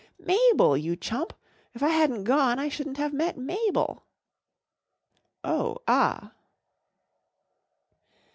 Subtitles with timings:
[0.17, 1.31] 1 Mabel, you chump*
[1.75, 4.01] If 1 hadn't gone I shouldn't have met Mabel/'
[5.43, 6.31] 11 Oh, ah